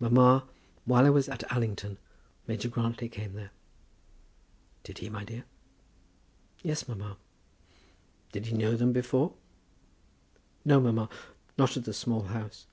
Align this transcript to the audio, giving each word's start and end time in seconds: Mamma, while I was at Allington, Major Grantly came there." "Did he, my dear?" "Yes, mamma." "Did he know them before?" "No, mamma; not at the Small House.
Mamma, 0.00 0.48
while 0.86 1.04
I 1.04 1.10
was 1.10 1.28
at 1.28 1.44
Allington, 1.52 1.98
Major 2.46 2.70
Grantly 2.70 3.10
came 3.10 3.34
there." 3.34 3.50
"Did 4.82 4.96
he, 4.96 5.10
my 5.10 5.24
dear?" 5.24 5.44
"Yes, 6.62 6.88
mamma." 6.88 7.18
"Did 8.32 8.46
he 8.46 8.56
know 8.56 8.76
them 8.76 8.94
before?" 8.94 9.34
"No, 10.64 10.80
mamma; 10.80 11.10
not 11.58 11.76
at 11.76 11.84
the 11.84 11.92
Small 11.92 12.22
House. 12.22 12.66